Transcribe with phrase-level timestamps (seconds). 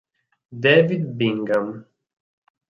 [0.63, 1.85] David Bingham